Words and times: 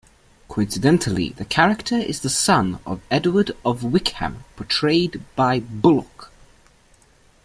Coincidently 0.49 1.29
the 1.29 1.45
character 1.45 1.93
is 1.95 2.21
the 2.21 2.29
son 2.31 2.79
of 2.87 3.01
Edward 3.11 3.55
of 3.63 3.83
Wickham 3.83 4.43
portrayed 4.55 5.21
by 5.35 5.59
Bulloch. 5.59 6.31